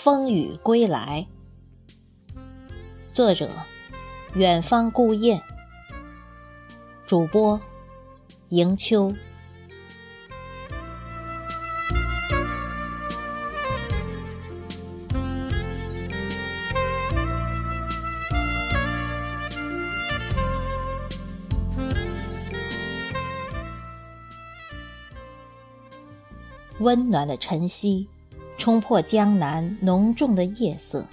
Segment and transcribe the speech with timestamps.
[0.00, 1.26] 风雨归来。
[3.12, 3.50] 作者：
[4.34, 5.42] 远方孤雁。
[7.04, 7.60] 主播：
[8.50, 9.12] 迎秋。
[26.78, 28.08] 温暖的晨曦，
[28.58, 31.06] 冲破江南浓重的夜色。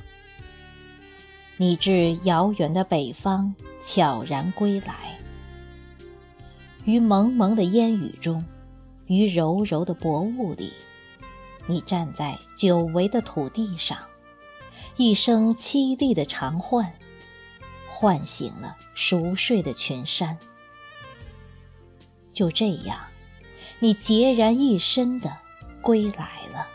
[1.58, 5.18] 你至遥远的北方悄然归来，
[6.84, 8.44] 于蒙蒙的烟雨中，
[9.06, 10.74] 于柔柔的薄雾里，
[11.68, 13.98] 你站在久违的土地上，
[14.98, 16.92] 一声凄厉的长唤，
[17.88, 20.38] 唤醒了熟睡的群山。
[22.34, 23.00] 就这样，
[23.80, 25.38] 你孑然一身的。
[25.82, 26.66] 归来了，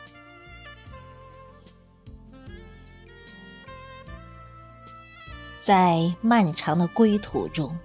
[5.71, 7.79] 在漫长的归途中，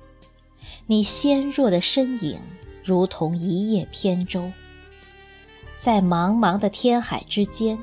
[0.88, 2.40] 你纤弱的身影
[2.84, 4.52] 如同一叶扁舟，
[5.78, 7.78] 在茫茫的天海之间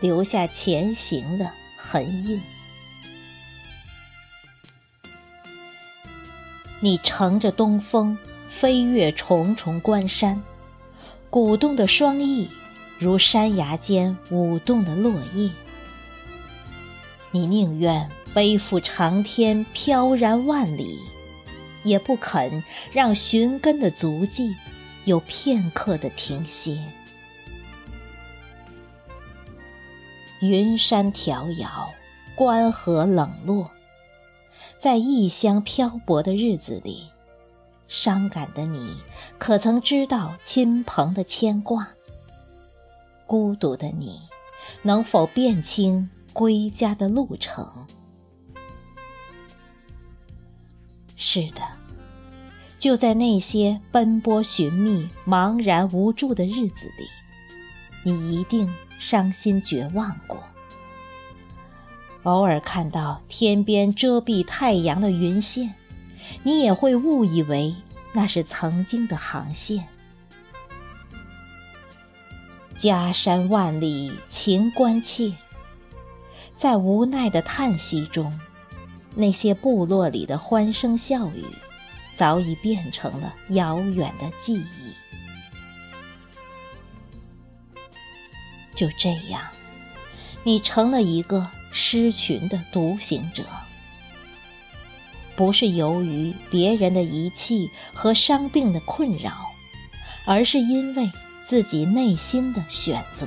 [0.00, 2.42] 留下前行的痕印。
[6.80, 8.18] 你乘着东风，
[8.50, 10.42] 飞越重重关山，
[11.30, 12.48] 鼓动的双翼。
[12.98, 15.52] 如山崖间舞动的落叶，
[17.30, 20.98] 你宁愿背负长天飘然万里，
[21.84, 22.62] 也不肯
[22.92, 24.54] 让寻根的足迹
[25.06, 26.78] 有片刻的停歇。
[30.42, 31.90] 云山迢遥，
[32.34, 33.70] 关河冷落，
[34.76, 37.08] 在异乡漂泊的日子里，
[37.88, 38.98] 伤感的你，
[39.38, 41.88] 可曾知道亲朋的牵挂？
[43.26, 44.20] 孤独的你，
[44.82, 47.86] 能否辨清归家的路程？
[51.16, 51.62] 是的，
[52.78, 57.08] 就在那些奔波寻觅、茫然无助的日子里，
[58.04, 60.42] 你一定伤心绝望过。
[62.24, 65.74] 偶尔看到天边遮蔽太阳的云线，
[66.42, 67.74] 你也会误以为
[68.12, 69.86] 那是曾经的航线。
[72.74, 75.32] 家山万里情关切，
[76.54, 78.38] 在无奈的叹息中，
[79.16, 81.44] 那些部落里的欢声笑语，
[82.14, 84.92] 早已变成了遥远的记忆。
[88.76, 89.42] 就这样，
[90.44, 93.42] 你成了一个狮群的独行者，
[95.34, 99.32] 不是由于别人的遗弃和伤病的困扰，
[100.24, 101.10] 而是因为。
[101.48, 103.24] 自己内心的选择。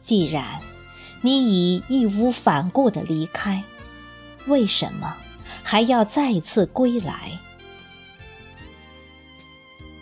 [0.00, 0.60] 既然
[1.22, 3.62] 你已义无反顾的离开，
[4.46, 5.16] 为什么
[5.62, 7.38] 还要再次归来？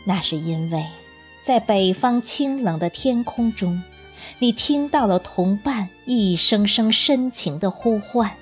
[0.07, 0.87] 那是因为，
[1.43, 3.83] 在北方清冷的天空中，
[4.39, 8.37] 你听到了同伴一声声深情的呼唤。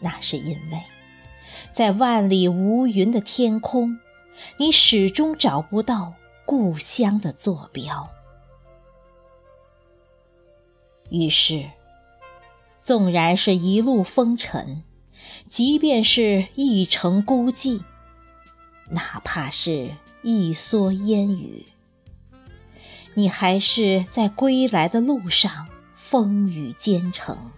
[0.00, 0.82] 那是因为，
[1.70, 3.98] 在万里无云的天空。
[4.56, 8.10] 你始终找不到故乡的坐标，
[11.14, 11.70] 于是，
[12.76, 14.82] 纵然是一路风尘，
[15.48, 17.82] 即便是一程孤寂，
[18.90, 21.66] 哪怕是一蓑烟雨，
[23.14, 27.52] 你还是在归来的路上风雨兼程，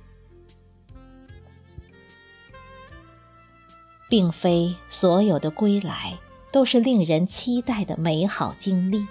[4.10, 6.18] 并非所有的归来。
[6.52, 9.06] 都是令人期待的美好经历。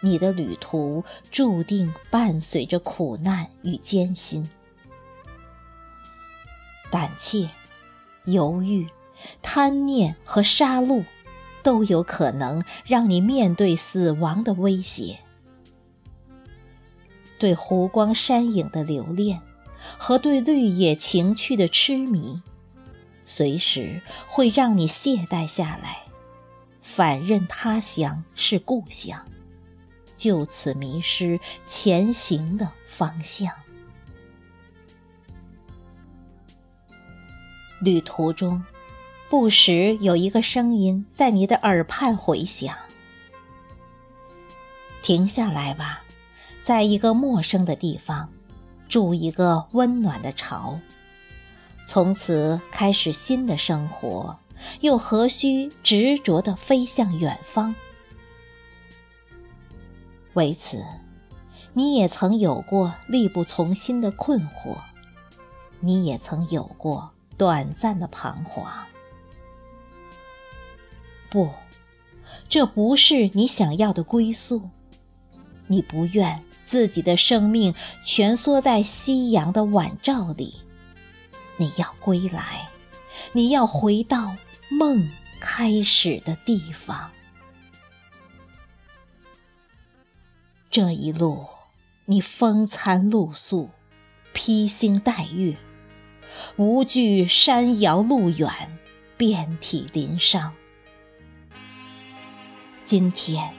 [0.00, 4.48] 你的旅途注定伴随着苦难与艰辛，
[6.90, 7.48] 胆怯、
[8.24, 8.88] 犹豫、
[9.42, 11.04] 贪念和杀戮，
[11.62, 15.18] 都有可能让你面对死亡的威胁。
[17.38, 19.40] 对湖光山影的留恋，
[19.98, 22.42] 和对绿野情趣的痴迷。
[23.24, 26.04] 随时会让你懈怠下来，
[26.82, 29.24] 反认他乡是故乡，
[30.20, 33.50] 就此迷失前行的方向。
[37.80, 38.62] 旅途中，
[39.30, 42.76] 不时有一个声音在你的耳畔回响
[45.00, 46.02] ：“停下来吧，
[46.62, 48.30] 在一个陌生的地方，
[48.86, 50.78] 筑一个温暖的巢。”
[51.88, 54.38] 从此开始新的生活，
[54.82, 57.74] 又何须执着地飞向远方？
[60.34, 60.84] 为此，
[61.72, 64.76] 你也曾有过力不从心的困惑，
[65.80, 68.70] 你也曾有过短暂的彷徨。
[71.28, 71.50] 不，
[72.48, 74.70] 这不是你想要的归宿。
[75.66, 80.54] 你不愿自己的生命蜷缩在夕阳的晚照里，
[81.56, 82.68] 你要归来，
[83.32, 84.34] 你要回到
[84.68, 85.08] 梦
[85.40, 87.10] 开始的地方。
[90.70, 91.48] 这一路，
[92.04, 93.70] 你风餐露宿，
[94.32, 95.56] 披星戴月，
[96.54, 98.78] 无惧山遥路远，
[99.16, 100.52] 遍体鳞伤。
[102.84, 103.52] 今天。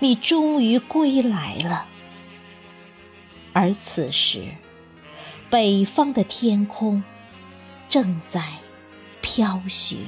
[0.00, 1.86] 你终于归来了，
[3.52, 4.48] 而此时，
[5.48, 7.04] 北方的天空
[7.88, 8.42] 正在
[9.20, 9.98] 飘雪。